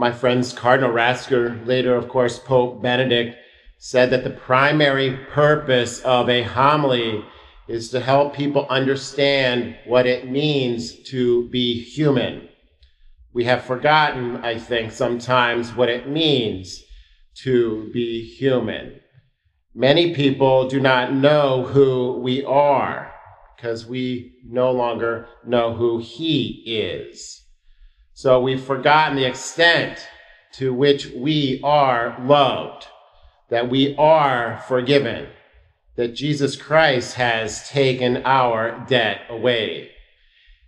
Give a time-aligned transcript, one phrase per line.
[0.00, 3.36] My friends, Cardinal Ratzinger, later, of course, Pope Benedict,
[3.76, 7.22] said that the primary purpose of a homily
[7.68, 12.48] is to help people understand what it means to be human.
[13.34, 16.82] We have forgotten, I think, sometimes what it means
[17.42, 19.00] to be human.
[19.74, 23.12] Many people do not know who we are
[23.54, 27.39] because we no longer know who He is.
[28.14, 30.06] So we've forgotten the extent
[30.52, 32.86] to which we are loved,
[33.48, 35.28] that we are forgiven,
[35.96, 39.90] that Jesus Christ has taken our debt away.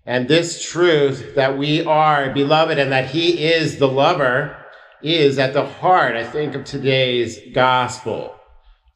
[0.05, 4.57] And this truth that we are beloved and that He is the lover
[5.03, 8.35] is at the heart, I think, of today's gospel.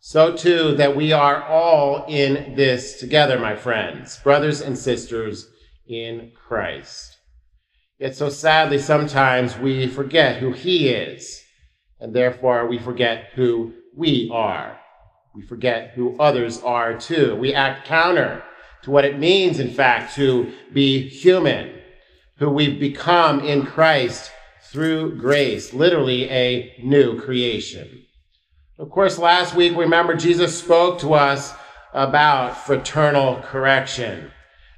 [0.01, 5.49] So too that we are all in this together, my friends, brothers and sisters
[5.89, 7.16] in Christ.
[7.99, 11.43] Yet so sadly, sometimes we forget who He is,
[11.99, 14.79] and therefore we forget who we are.
[15.35, 17.37] We forget who others are too.
[17.37, 18.43] We act counter
[18.83, 21.73] to what it means, in fact, to be human,
[22.37, 24.31] who we've become in Christ
[24.71, 28.05] through grace, literally a new creation.
[28.79, 31.55] Of course, last week, remember, Jesus spoke to us
[31.95, 34.31] about fraternal correction,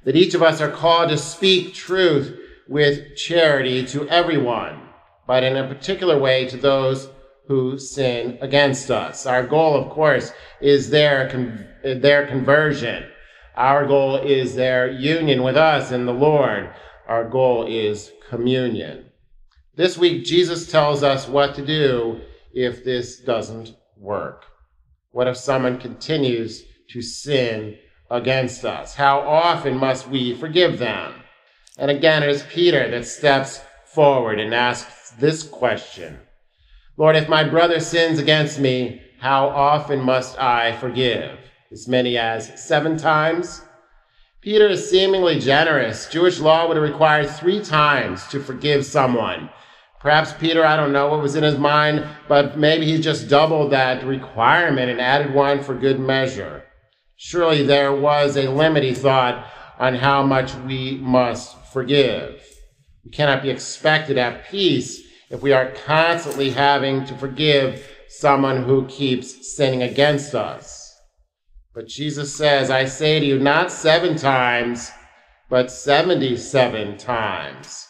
[0.05, 2.38] that each of us are called to speak truth
[2.69, 4.79] with charity to everyone,
[5.25, 7.09] but in a particular way to those
[7.47, 9.25] who sin against us.
[9.25, 10.31] Our goal, of course,
[10.61, 13.05] is their, con- their conversion.
[13.55, 16.69] Our goal is their union with us and the Lord.
[17.07, 19.05] Our goal is communion.
[19.75, 22.21] This week, Jesus tells us what to do
[22.53, 24.45] if this doesn't work?
[25.11, 27.79] What if someone continues to sin
[28.11, 28.93] against us?
[28.93, 31.18] How often must we forgive them?
[31.79, 36.19] And again, it is Peter that steps forward and asks this question
[36.97, 41.39] Lord, if my brother sins against me, how often must I forgive?
[41.71, 43.61] As many as seven times?
[44.41, 46.09] Peter is seemingly generous.
[46.09, 49.49] Jewish law would have required three times to forgive someone.
[50.01, 53.71] Perhaps Peter, I don't know what was in his mind, but maybe he just doubled
[53.71, 56.63] that requirement and added one for good measure.
[57.15, 59.45] Surely there was a limit, he thought,
[59.77, 62.43] on how much we must forgive.
[63.03, 68.85] We cannot be expected at peace if we are constantly having to forgive someone who
[68.87, 70.95] keeps sinning against us.
[71.73, 74.91] But Jesus says, I say to you, not seven times,
[75.49, 77.87] but 77 times.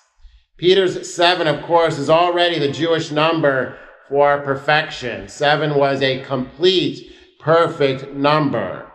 [0.57, 3.77] Peter's seven, of course, is already the Jewish number
[4.09, 5.29] for perfection.
[5.29, 8.88] Seven was a complete, perfect number.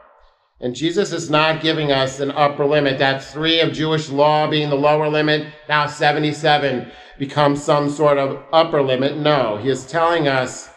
[0.64, 2.98] And Jesus is not giving us an upper limit.
[2.98, 8.42] That three of Jewish law being the lower limit, now 77 becomes some sort of
[8.50, 9.18] upper limit.
[9.18, 10.70] No, he is telling us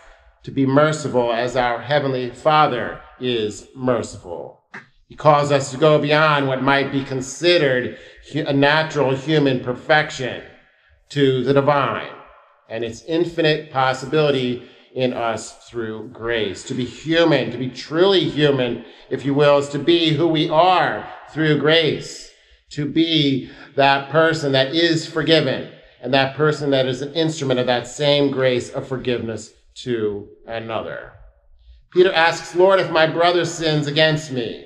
[0.44, 4.60] to be merciful as our Heavenly Father is merciful.
[5.08, 7.98] He calls us to go beyond what might be considered
[8.34, 10.44] a natural human perfection
[11.12, 12.12] to the divine
[12.68, 16.64] and its infinite possibility in us through grace.
[16.64, 20.50] To be human, to be truly human, if you will, is to be who we
[20.50, 22.32] are through grace.
[22.72, 25.72] To be that person that is forgiven
[26.02, 31.14] and that person that is an instrument of that same grace of forgiveness to another.
[31.92, 34.66] Peter asks, Lord, if my brother sins against me.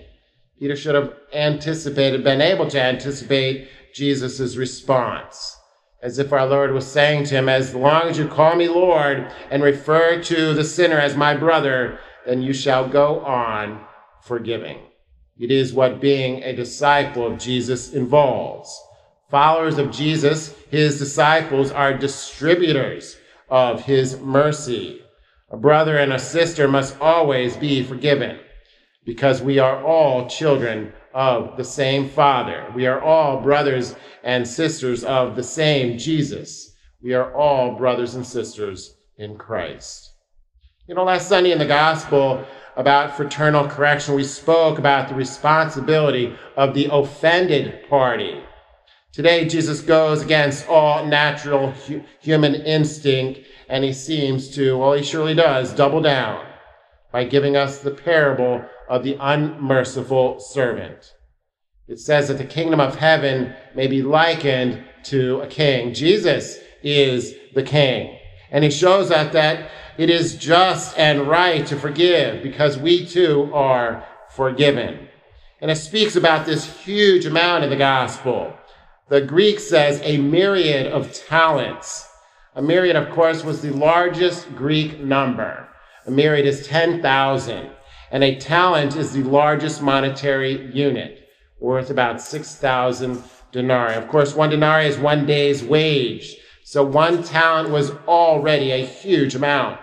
[0.59, 5.57] Peter should have anticipated, been able to anticipate Jesus' response
[6.01, 9.31] as if our Lord was saying to him, As long as you call me Lord
[9.49, 13.85] and refer to the sinner as my brother, then you shall go on
[14.23, 14.79] forgiving.
[15.39, 18.79] It is what being a disciple of Jesus involves.
[19.29, 23.17] Followers of Jesus, his disciples, are distributors
[23.49, 25.01] of his mercy.
[25.49, 28.39] A brother and a sister must always be forgiven
[29.05, 32.71] because we are all children of the same Father.
[32.75, 36.75] We are all brothers and sisters of the same Jesus.
[37.01, 40.13] We are all brothers and sisters in Christ.
[40.87, 42.45] You know, last Sunday in the gospel
[42.75, 48.41] about fraternal correction, we spoke about the responsibility of the offended party.
[49.11, 55.03] Today, Jesus goes against all natural hu- human instinct, and he seems to, well, he
[55.03, 56.45] surely does, double down
[57.11, 61.13] by giving us the parable of the unmerciful servant.
[61.87, 65.93] It says that the kingdom of heaven may be likened to a king.
[65.93, 68.19] Jesus is the king.
[68.51, 73.49] And he shows us that it is just and right to forgive because we too
[73.53, 75.07] are forgiven.
[75.61, 78.53] And it speaks about this huge amount in the gospel.
[79.07, 82.09] The Greek says a myriad of talents.
[82.55, 85.69] A myriad, of course, was the largest Greek number.
[86.05, 87.71] A myriad is 10,000,
[88.11, 91.29] and a talent is the largest monetary unit,
[91.59, 93.95] worth about 6,000 denarii.
[93.95, 99.33] Of course, one denarii is one day's wage, so one talent was already a huge
[99.33, 99.79] amount.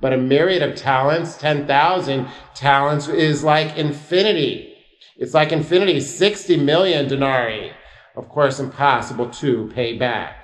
[0.00, 4.74] But a myriad of talents, 10,000 talents, is like infinity.
[5.16, 7.72] It's like infinity, 60 million denarii.
[8.14, 10.37] Of course, impossible to pay back.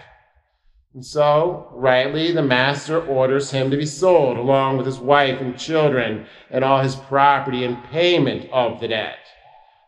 [0.95, 5.59] And so, rightly, the master orders him to be sold along with his wife and
[5.59, 9.19] children and all his property in payment of the debt.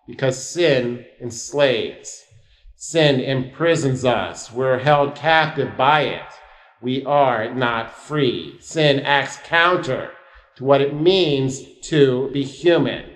[0.08, 2.24] Because sin enslaves.
[2.74, 4.52] Sin imprisons us.
[4.52, 6.26] We're held captive by it.
[6.82, 8.56] We are not free.
[8.58, 10.10] Sin acts counter
[10.56, 13.12] to what it means to be human.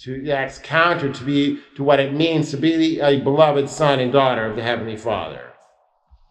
[0.00, 4.12] To acts counter to be to what it means to be a beloved son and
[4.12, 5.49] daughter of the Heavenly Father.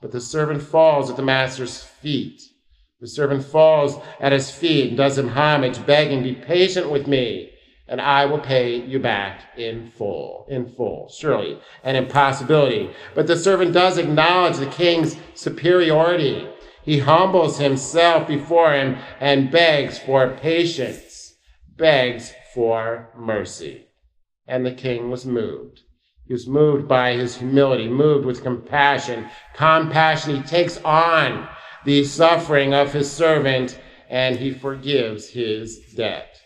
[0.01, 2.41] But the servant falls at the master's feet.
[3.01, 7.51] The servant falls at his feet and does him homage, begging, Be patient with me,
[7.87, 10.45] and I will pay you back in full.
[10.49, 11.09] In full.
[11.09, 12.91] Surely an impossibility.
[13.13, 16.47] But the servant does acknowledge the king's superiority.
[16.83, 21.35] He humbles himself before him and begs for patience,
[21.75, 23.87] begs for mercy.
[24.47, 25.81] And the king was moved
[26.29, 29.27] he was moved by his humility, moved with compassion.
[29.55, 31.49] Compassion, he takes on
[31.85, 36.39] the suffering of his servant and he forgives his debt.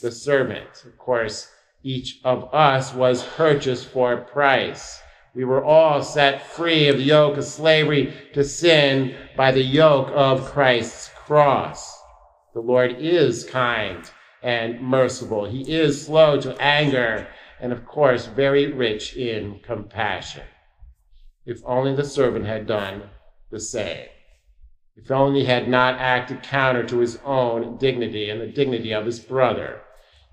[0.00, 1.50] The servant, of course,
[1.82, 4.98] each of us was purchased for a price.
[5.34, 10.08] We were all set free of the yoke of slavery to sin by the yoke
[10.14, 11.94] of Christ's cross.
[12.54, 14.10] The Lord is kind
[14.42, 15.44] and merciful.
[15.44, 17.28] He is slow to anger
[17.60, 20.44] and of course, very rich in compassion.
[21.44, 23.02] If only the servant had done
[23.50, 24.06] the same.
[24.96, 29.06] If only he had not acted counter to his own dignity and the dignity of
[29.06, 29.80] his brother.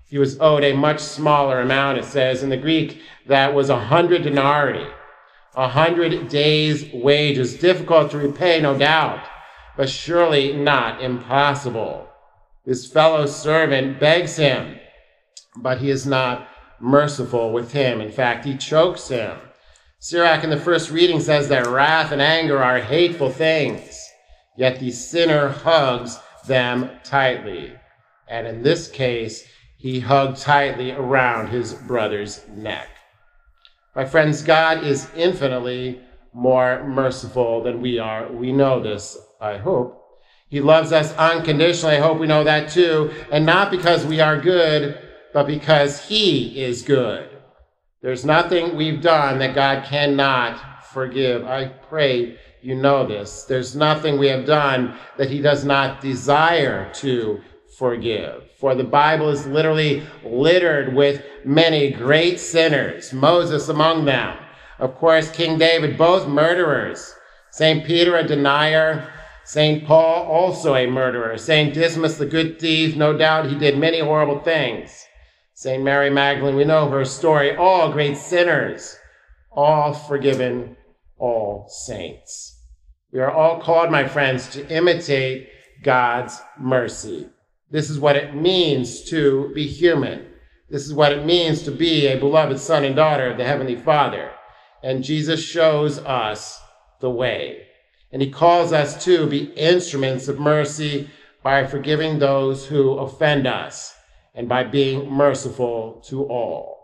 [0.08, 3.78] He was owed a much smaller amount, it says in the Greek, that was a
[3.78, 4.86] hundred denarii,
[5.54, 7.58] a hundred days' wages.
[7.58, 9.24] Difficult to repay, no doubt,
[9.76, 12.08] but surely not impossible.
[12.64, 14.78] His fellow servant begs him,
[15.56, 16.48] but he is not
[16.80, 18.00] merciful with him.
[18.00, 19.36] In fact, he chokes him.
[19.98, 24.08] Sirach in the first reading says that wrath and anger are hateful things,
[24.56, 27.72] yet the sinner hugs them tightly.
[28.28, 29.44] And in this case,
[29.76, 32.88] he hugged tightly around his brother's neck.
[33.96, 36.00] My friends, God is infinitely
[36.32, 38.30] more merciful than we are.
[38.30, 39.94] We know this, I hope.
[40.48, 41.96] He loves us unconditionally.
[41.96, 43.10] I hope we know that too.
[43.30, 44.98] And not because we are good,
[45.38, 47.30] but because He is good.
[48.02, 51.46] There's nothing we've done that God cannot forgive.
[51.46, 53.44] I pray you know this.
[53.44, 57.40] There's nothing we have done that He does not desire to
[57.78, 58.50] forgive.
[58.58, 64.36] For the Bible is literally littered with many great sinners, Moses among them.
[64.80, 67.14] Of course, King David, both murderers.
[67.52, 67.86] St.
[67.86, 69.08] Peter, a denier.
[69.44, 69.86] St.
[69.86, 71.38] Paul, also a murderer.
[71.38, 71.72] St.
[71.72, 75.04] Dismas, the good thief, no doubt he did many horrible things.
[75.60, 75.82] St.
[75.82, 78.96] Mary Magdalene, we know her story, all great sinners,
[79.50, 80.76] all forgiven,
[81.18, 82.62] all saints.
[83.12, 85.48] We are all called, my friends, to imitate
[85.82, 87.28] God's mercy.
[87.72, 90.28] This is what it means to be human.
[90.70, 93.74] This is what it means to be a beloved son and daughter of the Heavenly
[93.74, 94.30] Father.
[94.84, 96.60] And Jesus shows us
[97.00, 97.66] the way.
[98.12, 101.10] And he calls us to be instruments of mercy
[101.42, 103.96] by forgiving those who offend us
[104.38, 106.78] and by being merciful to all.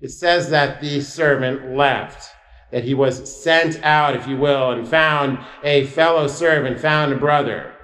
[0.00, 2.32] It says that the servant left,
[2.72, 7.16] that he was sent out, if you will, and found a fellow servant, found a
[7.16, 7.74] brother.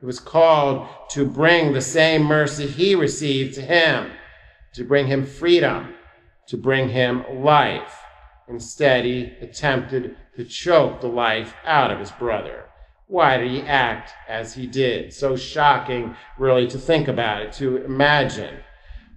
[0.00, 4.10] He was called to bring the same mercy he received to him,
[4.72, 5.92] to bring him freedom,
[6.48, 7.98] to bring him life.
[8.48, 12.64] Instead, he attempted to choke the life out of his brother.
[13.06, 15.12] Why did he act as he did?
[15.12, 18.56] So shocking, really, to think about it, to imagine.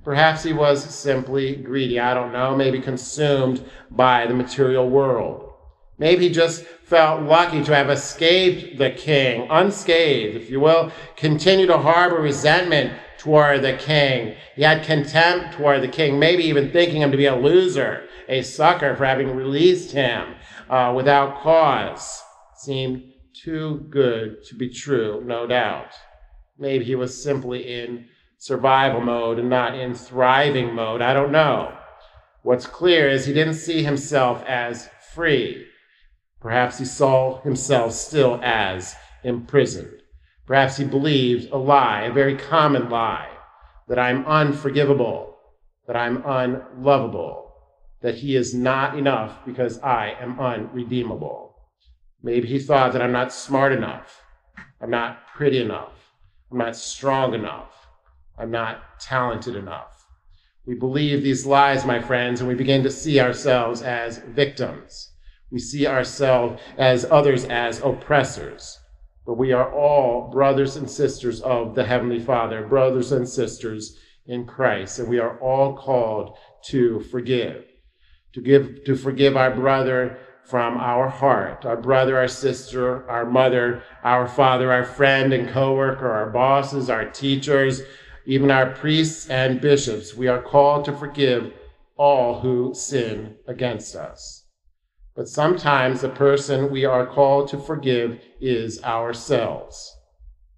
[0.04, 2.00] Perhaps he was simply greedy.
[2.00, 2.56] I don't know.
[2.56, 5.52] Maybe consumed by the material world.
[5.98, 11.66] Maybe he just felt lucky to have escaped the king, unscathed, if you will, continue
[11.68, 14.36] to harbor resentment toward the king.
[14.56, 18.42] He had contempt toward the king, maybe even thinking him to be a loser, a
[18.42, 20.36] sucker for having released him
[20.70, 22.22] uh, without cause.
[22.58, 23.15] Seemed
[23.46, 25.92] too good to be true, no doubt.
[26.58, 28.08] Maybe he was simply in
[28.40, 31.02] survival mode and not in thriving mode.
[31.02, 31.78] I don't know.
[32.42, 35.68] What's clear is he didn't see himself as free.
[36.42, 40.02] Perhaps he saw himself still as imprisoned.
[40.48, 43.30] Perhaps he believes a lie, a very common lie,
[43.88, 45.38] that I'm unforgivable,
[45.86, 47.54] that I'm unlovable,
[48.02, 51.45] that he is not enough because I am unredeemable.
[52.26, 54.24] Maybe he thought that I'm not smart enough,
[54.82, 55.94] I'm not pretty enough,
[56.52, 57.88] I'm not strong enough,
[58.36, 60.08] I'm not talented enough.
[60.66, 65.12] We believe these lies, my friends, and we begin to see ourselves as victims.
[65.52, 68.76] We see ourselves as others as oppressors.
[69.28, 74.48] But we are all brothers and sisters of the Heavenly Father, brothers and sisters in
[74.48, 76.40] Christ, and we are all called
[76.70, 77.66] to forgive.
[78.34, 83.84] To give to forgive our brother from our heart, our brother, our sister, our mother,
[84.04, 87.82] our father, our friend and coworker, our bosses, our teachers,
[88.26, 91.52] even our priests and bishops, we are called to forgive
[91.98, 94.46] all who sin against us.
[95.16, 99.96] But sometimes the person we are called to forgive is ourselves.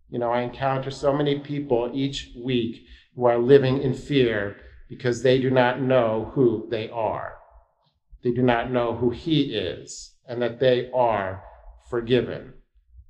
[0.10, 4.58] You know, I encounter so many people each week who are living in fear
[4.90, 7.37] because they do not know who they are.
[8.28, 11.42] They do not know who He is and that they are
[11.90, 12.56] forgiven.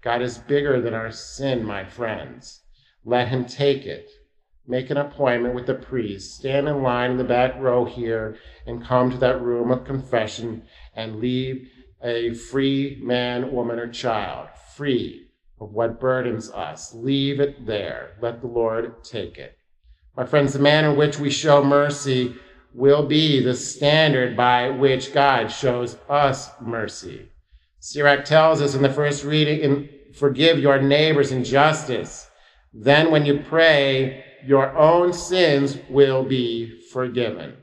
[0.02, 2.62] God is bigger than our sin, my friends.
[3.04, 4.08] Let Him take it
[4.68, 8.84] make an appointment with the priest, stand in line in the back row here, and
[8.84, 10.62] come to that room of confession
[10.94, 11.68] and leave
[12.04, 16.94] a free man, woman, or child, free of what burdens us.
[16.94, 18.18] Leave it there.
[18.22, 19.58] Let the Lord take it.
[20.16, 22.36] My friends, the manner in which we show mercy
[22.74, 27.30] will be the standard by which God shows us mercy.
[27.80, 32.30] Sirach tells us in the first reading, in, forgive your neighbors injustice.
[32.74, 37.58] Then when you pray, your own sins will be forgiven.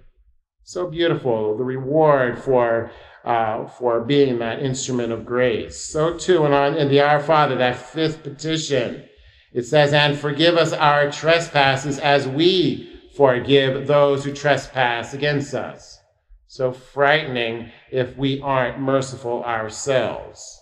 [0.64, 2.90] So beautiful, the reward for
[3.24, 5.80] uh, for being that instrument of grace.
[5.80, 9.04] So too, and on in the Our Father, that fifth petition,
[9.52, 16.00] it says, "And forgive us our trespasses, as we forgive those who trespass against us."
[16.46, 20.60] So frightening if we aren't merciful ourselves.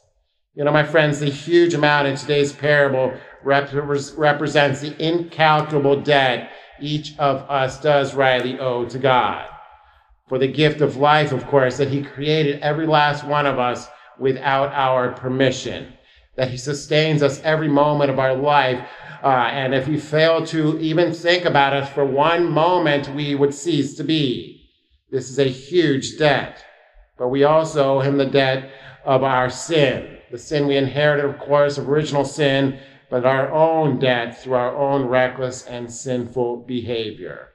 [0.55, 6.51] You know, my friends, the huge amount in today's parable rep- represents the incalculable debt
[6.81, 9.49] each of us does rightly owe to God.
[10.29, 13.89] For the gift of life, of course, that He created every last one of us
[14.19, 15.93] without our permission,
[16.43, 18.85] that He sustains us every moment of our life.
[19.23, 23.55] Uh, and if we fail to even think about us for one moment, we would
[23.55, 24.69] cease to be.
[25.09, 26.65] This is a huge debt.
[27.17, 28.73] But we also owe Him the debt
[29.05, 30.19] of our sin.
[30.33, 35.05] The sin we inherited, of course, original sin but our own debt through our own
[35.05, 37.51] reckless and sinful behavior.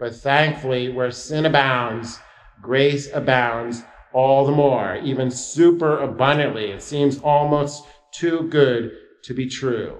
[0.00, 2.18] But thankfully, where sin abounds,
[2.60, 6.72] grace abounds all the more, even super abundantly.
[6.72, 7.84] It seems almost
[8.16, 8.92] too good
[9.24, 9.98] to be true.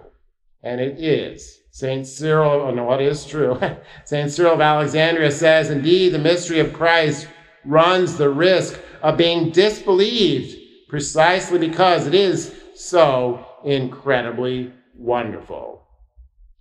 [0.63, 1.59] And it is.
[1.71, 2.07] St.
[2.07, 3.61] Cyril, oh no, what is true?
[4.05, 4.31] St.
[4.31, 7.29] Cyril of Alexandria says, indeed, the mystery of Christ
[7.65, 10.57] runs the risk of being disbelieved
[10.89, 15.83] precisely because it is so incredibly wonderful.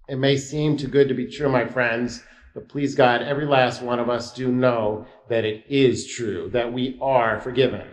[0.10, 3.82] It may seem too good to be true, my friends, but please God, every last
[3.82, 7.88] one of us do know that it is true, that we are forgiven,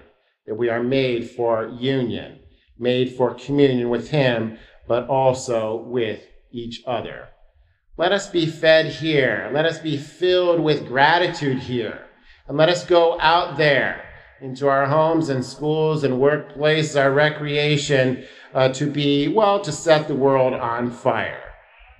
[0.46, 2.40] that we are made for union,
[2.82, 6.20] made for communion with Him, but also with
[6.50, 7.28] each other.
[7.96, 9.50] Let us be fed here.
[9.52, 12.06] Let us be filled with gratitude here.
[12.48, 14.04] And let us go out there
[14.40, 18.24] into our homes and schools and workplaces, our recreation,
[18.54, 21.52] uh, to be, well, to set the world on fire,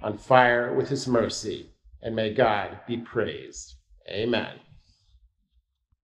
[0.03, 1.71] on fire with his mercy.
[2.03, 3.77] And may God be praised.
[4.09, 4.59] Amen.